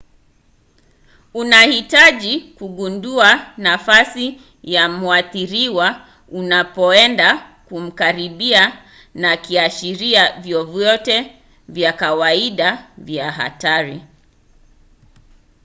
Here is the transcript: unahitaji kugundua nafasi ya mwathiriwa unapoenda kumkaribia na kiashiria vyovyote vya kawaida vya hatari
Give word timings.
unahitaji 1.33 2.39
kugundua 2.41 3.47
nafasi 3.57 4.41
ya 4.63 4.89
mwathiriwa 4.89 6.07
unapoenda 6.29 7.37
kumkaribia 7.69 8.79
na 9.15 9.37
kiashiria 9.37 10.39
vyovyote 10.39 11.41
vya 11.69 11.93
kawaida 11.93 12.87
vya 12.97 13.31
hatari 13.31 14.01